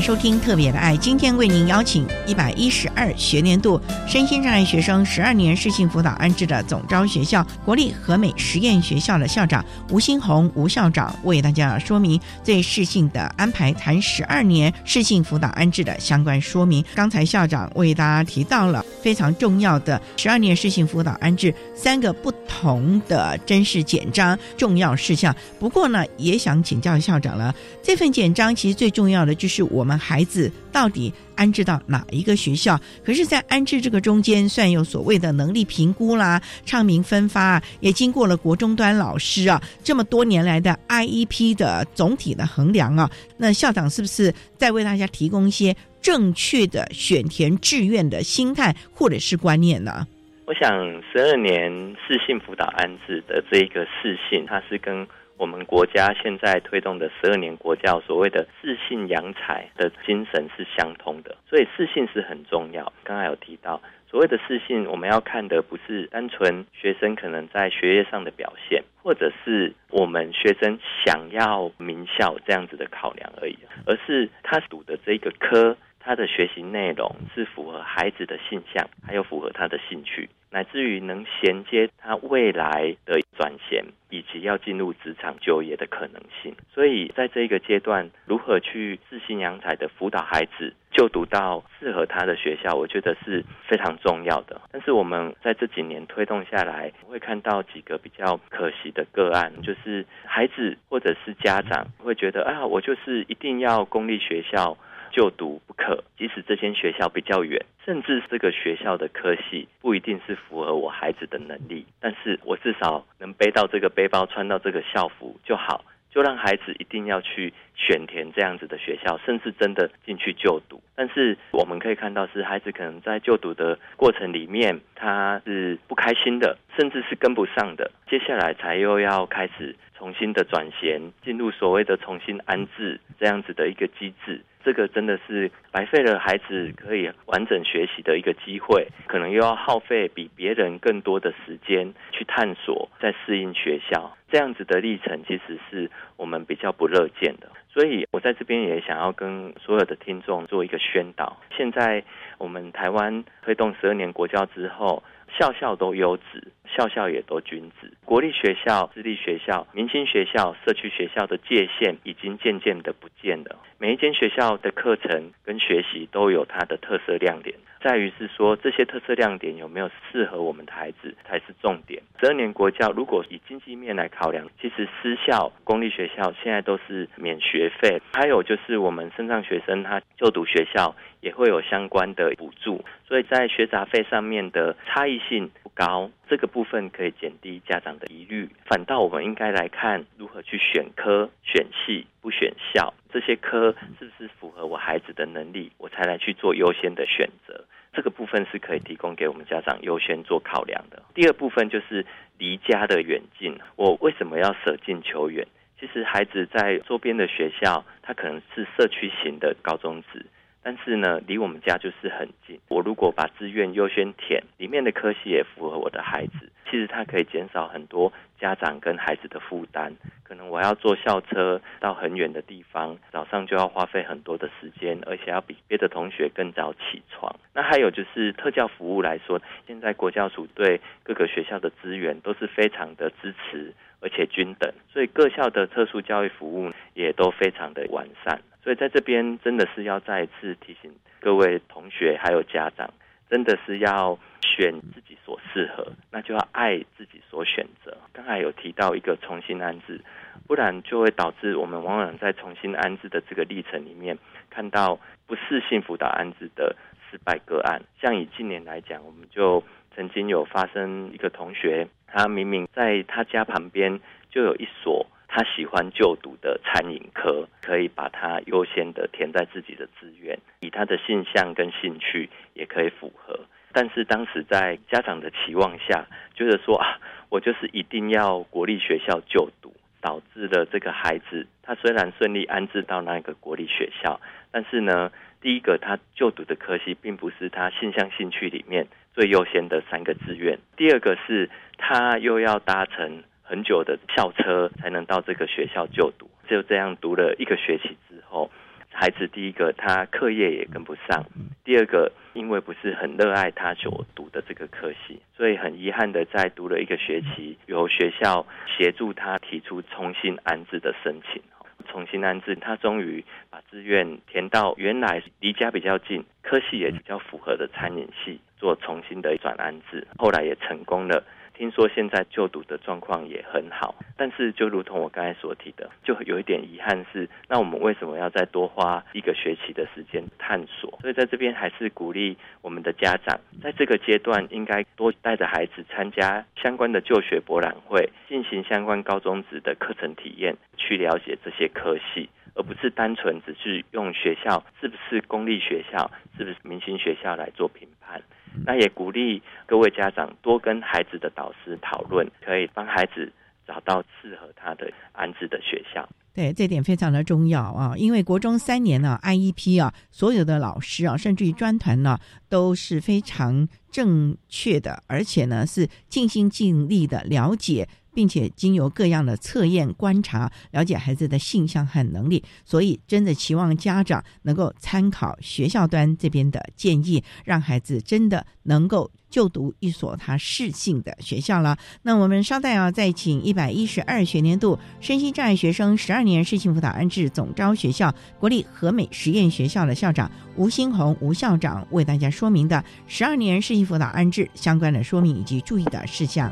[0.00, 16.84] 收听《特别的爱》，今天为您邀请一百一十二学年度身心障碍学生十二年适性辅导安置的总招学校国立和美实验学校的校长吴新红吴校长为大家说明对适性的安排谈十二年适性辅导安置的相关说明。
[16.94, 25.34] 刚才校长为大家提到了非常重要的十二年适性辅导安置三个不同的真实简章重要事项。
[25.58, 29.08] 不过呢，也想请教校长了，这份简章其实最重。
[29.08, 32.78] 要的就是我们孩子到底安置到哪一个学校？
[33.02, 43.10] 可是，在安置这个中间，算有所谓的能力评估啦、唱名分发，也经过了国中端老师啊这么多年来的 IEP 的总体的衡量啊。
[43.38, 50.06] 那校长是不是再为大家提供一些正确的选填志愿的心态或者是观念呢？
[50.44, 50.70] 我想，
[51.10, 51.70] 十二年
[52.06, 55.06] 适性辅导安置的这一个适性，它是跟。
[55.38, 62.92] 我们国家现在推动的十二年国教，所谓的自信扬才的精神是相通的，所以自信是很重要。
[63.04, 63.80] 刚才有提到，
[64.10, 80.28] 所谓的自信，我们要看的不是单纯学生可能在学业上的表现，或者是我们学生想要名校这样子的考量而已，而是他读的这个科，他的学习内容是符合孩子的性向，还有符合他的兴趣。
[80.50, 86.54] 乃至于能衔接他未来的转衔，以及要进入职场就业的可能性。
[86.72, 94.60] 所以，在这个阶段，如何去自信扬才的辅导孩子就读到适合他的学校，我觉得是非常重要的。
[94.72, 104.76] 但是，我们在这几年推动下来，会看到几个比较可惜的个案，就是孩子或者是家长会觉得啊，我就是一定要公立学校。
[105.18, 120.82] 就读不可，即使这间学校比较远，甚至这个学校的科系不一定是符合我孩子的能力，但是我至少能背到这个背包，穿到这个校服就好，就让孩子一定要去选填这样子的学校，甚至真的进去就读。
[120.94, 134.42] 但是我们可以看到，是孩子可能在就读的过程里面，他是不开心的，甚至是跟不上的，接下来才又要开始重新的转衔，进入所谓的重新安置这样子的一个机制。
[134.64, 147.48] 这个真的是白费了孩子可以完整学习的一个机会，可能又要耗费比别人更多的时间去探索，在适应学校这样子的历程，其实是我们比较不乐见的。
[147.78, 152.02] 所以我在这边也想要跟所有的听众做一个宣导：现在
[152.36, 155.00] 我们台湾推动十二年国教之后。
[155.36, 157.92] 校校都优质，校校也都君子。
[158.04, 163.56] 国立学校、私立学校、明星学校、社区学校的界限已经渐渐的不见了。
[163.78, 172.02] 每一间学校的课程跟学习都有它的特色亮点，在于是说这些特色亮点有没有适合我们的孩子才是重点。
[172.20, 180.96] 十二年国教如果以经济面来考量，其实私校、公立学校现在都是免学费，还有就是我们身上学生他就读学校。
[181.20, 188.48] 也会有相关的补助，所以在学杂费上面的差异性不高，这个部分可以减低家长的疑虑。
[188.66, 197.64] 反倒我们应该来看如何去选科、选系、不选校，这些科是不是符合我孩子的能力，我才来去做优先的选择。
[197.92, 201.02] 这个部分是可以提供给我们家长优先做考量的。
[201.14, 202.06] 第二部分就是
[202.36, 205.44] 离家的远近，我为什么要舍近求远？
[205.80, 210.24] 其实孩子在周边的学校，他可能是社区型的高中职。
[210.62, 212.58] 但是呢，离我们家就是很近。
[212.68, 219.94] 我如果把志愿优先填，里面的科系也符合我的孩子，其实它可以减少很多家长跟孩子的负担。
[220.22, 227.34] 可能我要坐校车到很远的地方，早上就要花费很多的时间，而且要比别的同学更早起床。
[227.54, 238.38] 那还有就是特教服务来说，现在国教署对各个学校的资源都是非常的支持，而且均等，所以各校的特殊教育服务也都非常的完善。
[238.68, 242.92] 所以在这边真的是要再一次提醒各位同学还有家长，
[243.30, 247.96] 真的是要选自己所适合，那就要爱自己所选择。
[248.12, 249.98] 刚才有提到一个重新安置，
[250.46, 254.18] 不然就会导致我们往往在重新安置的这个历程里面，
[254.50, 256.76] 看到不是幸福的安置的
[257.10, 257.80] 失败个案。
[257.98, 259.64] 像以近年来讲，我们就
[259.96, 263.98] 曾经有发生一个同学，他明明在他家旁边
[264.28, 265.06] 就有一所。
[265.30, 273.38] 他喜欢就读的餐饮科，可以把他优先的填在自己的志愿，以他的性向跟兴趣也可以符合。
[273.70, 276.98] 但是当时在家长的期望下，觉得说啊，
[277.28, 284.18] 我就是一定要国立学校就读，导致了这个孩子他虽然顺利安置到那个国立学校，
[284.50, 285.12] 但是呢，
[285.42, 293.22] 第一个他就读的科系并不是他性向兴趣里面最优先的三个志愿，第二个是他又要搭乘。
[293.48, 298.50] 很久的校车才能到这个学校就读，就这样读了一个学期之后，
[298.92, 301.24] 孩子第一个他课业也跟不上，
[301.64, 311.40] 第二个因为不是很热爱他所读的这个科系，所以很遗憾的在读了一个学期，由学校协助他提出重新安置的申请。
[311.86, 321.24] 重新安置，他终于把志愿填到原来离家比较近、科系也比较符合的餐饮系，做重新的转安置，后来也成功了。
[321.58, 330.96] 听说现在就读的状况也很好，但是就如同我刚才所提的，就有一点遗憾是，那我们为什么要再多花一个学期的时间探索？
[331.00, 348.22] 所以在这边还是鼓励我们的家长，在这个阶段应该多带着孩子参加相关的就学博览会，进行相关高中职的课程体验，去了解这些科系，而不是单纯只是用学校是不是公立学校，是不是明星学校来做评判。
[348.64, 353.32] 那也鼓励各位家长多跟孩子的导师讨论，可以帮孩子
[353.66, 356.08] 找到适合他的安置的学校。
[356.34, 357.94] 对，这点非常的重要啊！
[357.96, 362.16] 因为国中三年呢，IEP 啊，所有的老师啊，甚至于专团呢，
[362.48, 367.88] 都是非常正确的，而且呢是尽心尽力的了解。
[368.12, 381.78] 并且经由各样的测验观察，了解孩子的性向和能力，所以真的期望家长能够参考学校端这边的建议，让孩子真的能够就读一所他适性的学校了。
[382.02, 396.50] 那我们稍待啊，再请一百一十二学年度身心障碍学生十二年适性辅导安置总招学校国立和美实验学校的校长吴新红吴校长为大家说明的十二年适性辅导安置相关的说明以及注意的事项。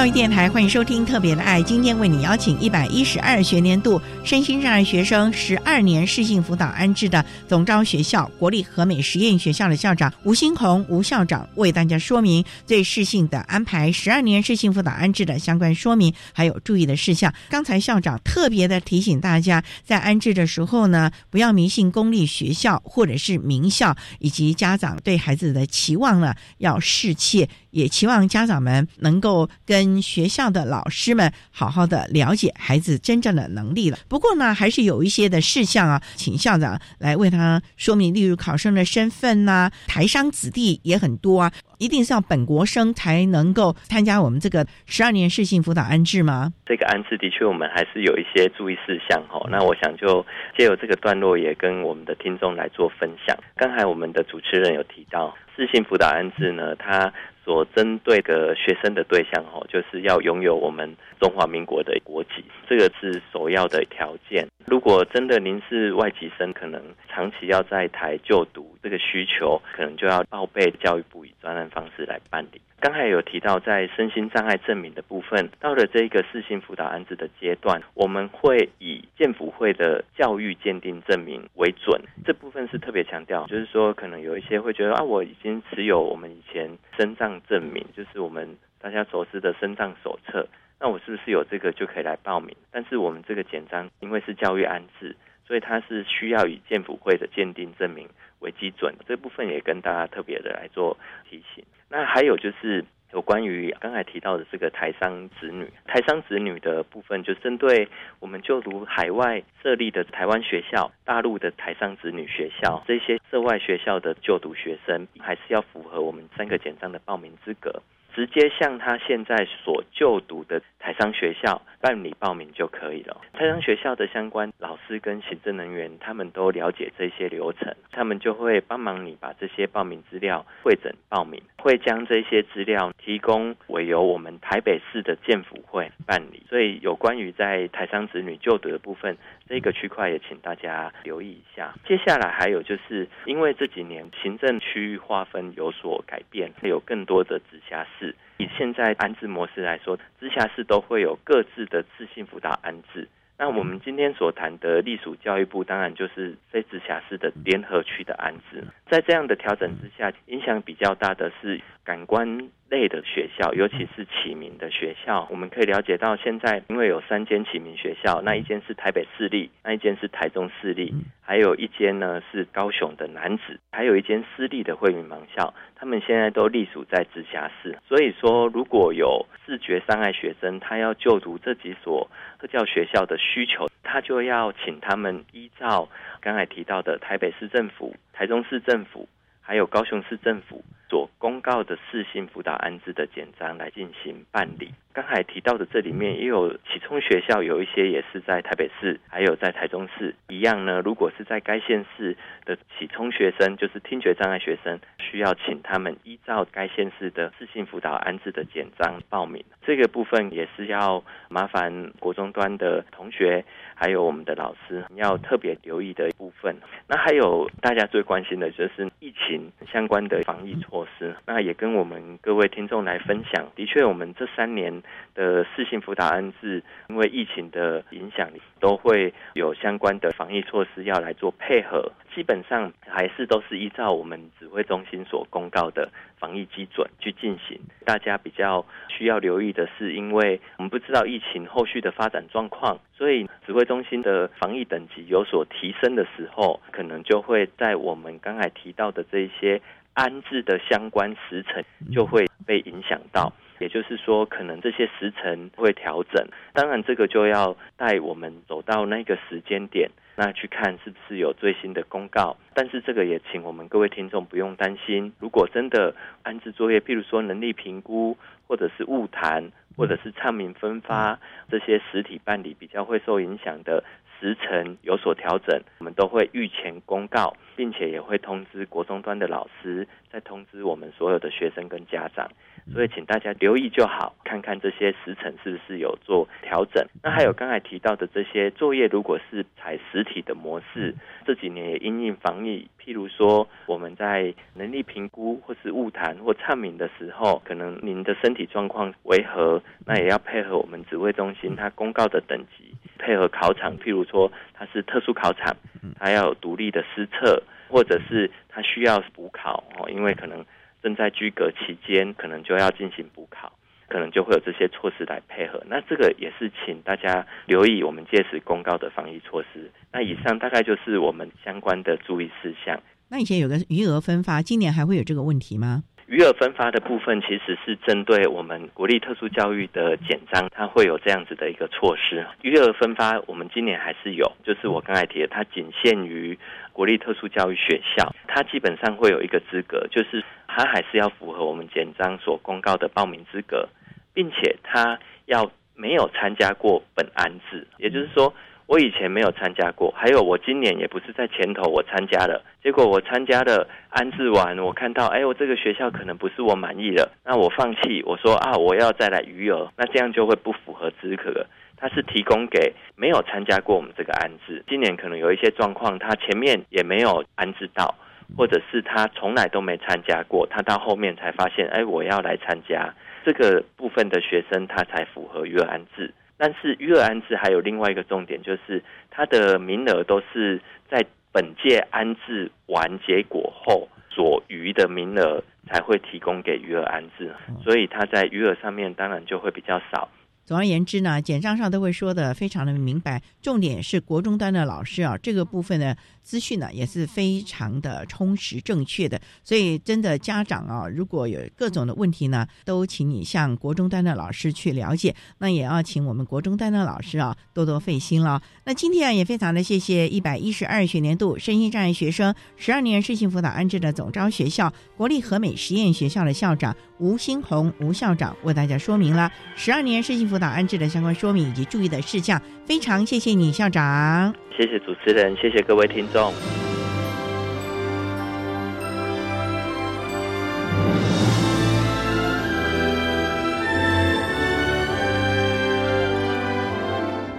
[0.00, 17.30] 教育电台欢迎收听《特别的爱》，今天为你邀请一百一十二学年度身心障碍学生十二年适性辅导安置的总招学校国立和美实验学校的校长吴新红吴校长，为大家说明对适性的安排十二年适性辅导安置的相关说明，还有注意的事项。
[17.50, 27.46] 刚才校长特别的提醒大家，在安置的时候呢，不要迷信公立学校或者是名校，以及家长对孩子的期望呢，要适切。
[27.70, 33.98] 也期望家长们能够跟学校的老师们好好的了解孩子真正的能力了。
[34.08, 46.52] 不过呢，还是有一些的事项啊，请校长来为他说明，例如考生的身份呐、台商子弟也很多啊，一定是要本国生才能够参加我们这个十二年适性辅导安置吗？
[46.66, 49.40] 这个安置的确，我们还是有一些注意事项哈。
[49.50, 50.24] 那我想就
[50.56, 53.36] 借由这个段落，也跟我们的听众来做分享。
[53.56, 57.12] 刚才我们的主持人有提到，适性辅导安置呢，它
[57.50, 60.88] 所针对的学生的对象哦，就是要拥有我们
[61.20, 64.46] 中华民国的国籍，这个是首要的条件。
[64.66, 72.60] 如果真的您是外籍生，可能长期要在台就读，这个需求可能就要报备教育部以专案方式来办理。
[72.78, 82.00] 刚才有提到，在身心障碍证明的部分，到了这个适性辅导安置的阶段，我们会以建辅会的教育鉴定证明为准。
[82.24, 90.46] 这部分是特别强调，就是说，可能有一些会觉得啊，我已经持有我们以前身障证明，就是我们大家熟知的身障手册，
[90.78, 92.56] 那我是不是有这个就可以来报名？
[92.70, 95.16] 但是我们这个简章因为是教育安置，
[95.46, 98.08] 所以它是需要以健辅会的鉴定证明
[98.40, 98.94] 为基准。
[99.06, 100.96] 这部分也跟大家特别的来做
[101.28, 101.64] 提醒。
[101.88, 107.88] 那还有就是有关于刚才提到的这个台商子女，台商子女的部分，就针对
[108.20, 117.82] 我们就读海外设立的台湾学校、大陆的台商子女学校这些涉外学校的就读学生，还是要符合我们三个简章的报名资格。
[118.14, 123.20] 直接向他现在所就读的台商学校办理报名就可以了。
[123.32, 136.42] 台商学校的相关老师跟行政人员，他们都了解这些流程，他们就会帮忙你把这些报名资料会诊报名，会将这些资料提供委由我们台北市的建府会办理。
[136.48, 139.16] 所以有关于在台商子女就读的部分，
[139.48, 141.72] 这个区块也请大家留意一下。
[141.86, 147.99] 接下来还有就是因为这几年行政区域划分有所改变，会有更多的直辖市。
[148.38, 153.08] 以现在安置模式来说，直辖市都会有各自的自信辅导安置。
[153.38, 158.62] 那我们今天所谈的隶属教育部，当然就是非直辖市的联合区的安置。
[158.86, 165.26] 在这样的调整之下，影响比较大的是感官类的学校，尤其是启明的学校。
[165.30, 175.52] 我们可以了解到，现在因为有三间启明学校，那一间是台北市立，那一间是台中市立，还有一间呢是高雄的男子，还有一间私立的惠民盲校。
[175.74, 182.08] 他们现在都隶属在直辖市，所以说如果有视觉障碍学生，他要就读这几所
[182.38, 185.88] 特教学校的需求，他就要请他们依照
[186.20, 189.08] 刚才提到的台北市政府、台中市政府，
[189.40, 194.72] 还有高雄市政府所公告的四性辅导安置的简章来进行办理。
[194.92, 200.82] 刚才提到的这里面也有启聪学校，有一些也是在台北市，还有在台中市一样呢。
[200.84, 209.44] 如果是在该县市的启聪学生，就是听觉障碍学生，需要请他们依照该县市的四性辅导安置的简章报名。
[209.64, 213.44] 这个部分也是要麻烦国中端的同学，
[213.76, 216.56] 还有我们的老师要特别留意的部分。
[216.88, 223.46] 那还有大家最关心的就是疫情相关的防疫措施，那也跟我们各位听众来分享。
[223.54, 224.82] 的确，我们这三年。
[225.12, 231.92] 的四性辅导安置，因为疫情的影响，都会有相关的防疫措施要来做配合。
[232.14, 237.60] 基本上还是都是依照我们指挥中心所公告的防疫基准去进行。
[237.84, 249.60] 大家比较需要留意的是，因为我们不知道疫情后续的发展状况，所以指挥中心的防疫等级有所提升的时候，可能就会在我们刚才提到的这些
[249.94, 251.62] 安置的相关时程
[251.92, 253.32] 就会被影响到。
[253.58, 256.26] 也就是说，可能这些时程会调整。
[256.54, 262.34] 当然，这个就要带我们走到那个时间点，那去看是不是有最新的公告。
[262.54, 265.12] 但是，这个也请我们各位听众不用担心。
[265.18, 268.16] 如果真的安置作业，譬如说能力评估，
[268.48, 271.18] 或者是物谈，或者是唱名分发
[271.50, 273.84] 这些实体办理比较会受影响的
[274.20, 282.30] 时程有所调整，我们都会预前公告，并且也会通知国中端的老师，再通知我们所有的学生跟家长。
[282.72, 286.86] 所以，请大家留意就好，看看这些时辰是不是有做调整。
[287.02, 290.94] 那还有刚才提到的这些作业，如果是采实体的模式，
[291.26, 305.56] 这几年也因应防疫，譬如说我们在能力评估或是物谈或唱名的时候，可能您的身体状况为何，那也要配合我们指挥中心它公告的等级，配合考场，譬如说它是特殊考场，
[305.98, 310.44] 它要有独立的施测，或者是它需要补考哦，因为可能。
[310.82, 313.52] 正在居隔期间，可能就要进行补考，
[313.88, 315.62] 可能就会有这些措施来配合。
[315.68, 319.70] 那这个也是请大家留意我们届时公告的防疫措施。
[319.92, 322.80] 那以上大概就是我们相关的注意事项。
[323.08, 325.82] 那以前有个余额分发，今年还会有这个问题吗？
[326.06, 332.26] 余额分发的部分，其实是针对我们国立特殊教育的简章，它会有这样子的一个措施。
[332.42, 336.36] 余额分发，我们今年还是有，就是我刚才提的，它仅限于
[336.80, 343.68] 国立特殊教育学校，它基本上会有一个资格，就是它还是要符合我们简章所公告的报名资格，
[344.14, 348.32] 并且它要没有参加过本安置，也就是说。
[348.66, 361.44] 我以前没有参加过，还有我今年也不是在前头我参加了，结果我参加了安置完，我看到哎，我这个学校可能不是我满意的，那我放弃，我说啊，我要再来余额，那这样就会不符合资格。
[361.80, 367.94] 它是提供给没有参加过我们这个安置，今年可能有一些状况，他前面也没有安置到，
[368.36, 376.12] 或者是他从来都没参加过，他到后面才发现，哎，我要来参加这个部分的学生，他才符合余额安置。
[376.36, 380.60] 但是育儿安置还有另外一个重点，就是它的名额都是
[380.90, 387.30] 在本届安置完结果后所余的名额才会提供给育儿安置，
[387.62, 390.08] 所以他在余额上面当然就会比较少。
[390.50, 408.40] 总而言之呢，简章上都会说的非常的明白，重点是国中端的老师啊，这个部分呢资讯呢也是非常的充实正确的，所以真的家长啊，如果有各种的问题呢，都请你向国中端的老师去了解，那也要请我们国中端的老师啊多多费心了。
[408.64, 424.49] 那今天啊也非常的谢谢一百一十二学年度身心障碍学生十二年适性辅导安置的总招学校国立和美实验学校的校长吴新红吴校长为大家说明了十二年适性辅导安置的相关说明以及注意的事项，非常谢谢你，校长。
[424.60, 426.34] 谢谢主持人，谢谢各位听众。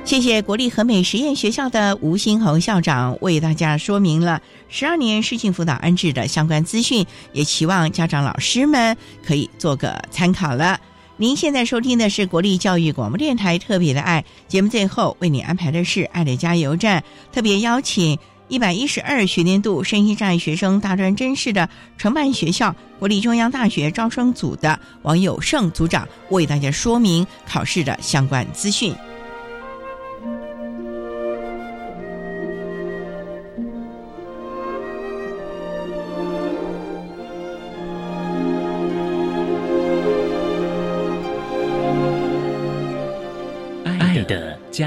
[0.04, 10.80] 谢谢国立和美实验学校的吴新红校长为大家说明了十二年适性辅导安置的相关资讯，也期望家长老师们可以做个参考了。
[11.22, 18.18] 您现在收听的是国立教育广播电台特别的爱节目，最后为你安排的是爱的加油站，特别邀请
[18.48, 28.92] 一百一十二学年度身心障碍学生大专真试的承办学校国立中央大学招生组的王友胜组长为大家说明考试的相关资讯。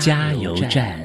[0.00, 1.00] 加油站。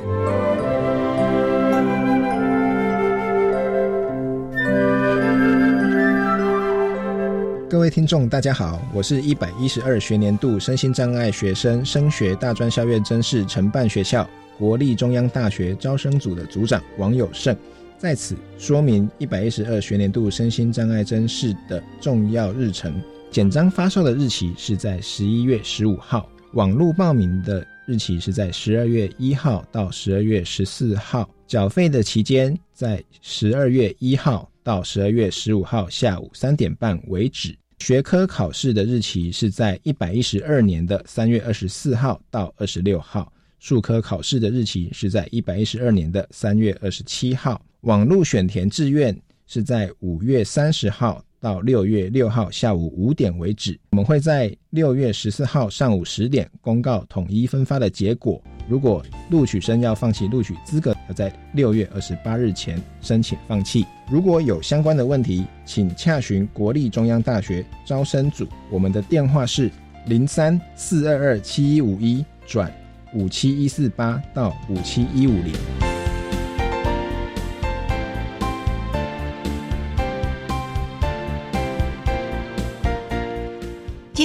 [7.70, 14.28] 各位听众，大家好，我是一百一十二学年度身心障碍学生升学大专校院真试承办学校
[14.58, 17.56] 国立中央大学招生组的组长王友胜，
[17.98, 22.94] 在此说明一百一十二学年度身心障碍真试的重要日程。
[23.32, 27.66] 简章发售的日期是在十一月十五号，网络报名的。
[27.90, 37.58] 日期是在十二月一号到十二月十四号，缴费的期间在十二月一号到十二月十五号下午三点半为止。
[37.80, 47.60] 学科考试的日期是在一百一十二年的三月二十四号到二十六号，数科考试的日期是在一百一十二年的三月二十七号。
[47.82, 51.26] 网络选填志愿是在五月三十号。
[51.40, 58.42] 到六月六号下午五点为止，我们会在六月十四号上午十点公告统一分发的结果。
[58.68, 63.86] 如果录取生要放弃录取资格，要在六月二十八日前申请放弃。
[64.12, 69.72] 如果有相关的问题，请洽询国立中央大学招生组，我们的电话是
[70.06, 72.72] 零三四二二七一五一转
[73.14, 75.99] 五七一四八到五七一五零。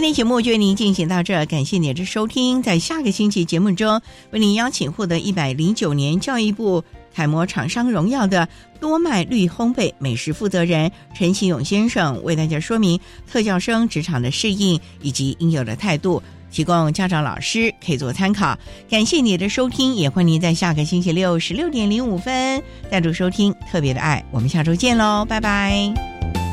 [0.05, 2.63] 天节目就为您进行到这，感谢您的收听。
[2.63, 4.03] 在下个星期节目中，
[4.33, 6.85] 为您邀请获得一百零九年教育部
[7.15, 8.47] 楷模厂商荣耀的
[8.79, 18.59] 多麦绿烘焙美食负责人陈启勇先生，为大家说明特教生职场的适应以及应有的态度，提供家长老师可以做参考。
[18.91, 24.23] 感谢你的收听，也欢迎您在下个星期六十六点零五分再度收听特别的爱。
[24.31, 26.44] 我们下周见喽，拜拜。